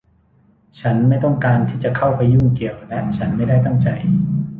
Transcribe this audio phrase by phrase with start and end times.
[0.79, 3.87] ฉันไม่ต้องการที่จะเข้าไปยุ่งเกี่ยว และฉันไม่ได้ตั้งใจ